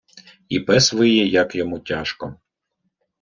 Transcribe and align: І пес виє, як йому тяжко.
І 0.49 0.59
пес 0.69 0.93
виє, 0.93 1.25
як 1.27 1.55
йому 1.55 1.79
тяжко. 1.79 2.35